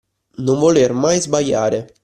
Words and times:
Non 0.45 0.57
voler 0.57 0.93
mai 0.93 1.21
sbagliare 1.21 1.79